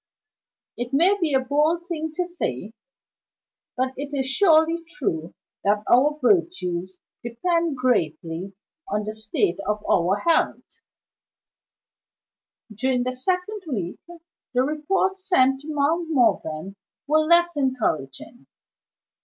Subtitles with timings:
[0.77, 2.73] It may be a bold thing to say,
[3.77, 8.53] but it is surely true that our virtues depend greatly
[8.87, 10.79] on the state of our health.
[12.73, 13.99] During the second week,
[14.55, 18.47] the reports sent to Mount Morven were less encouraging.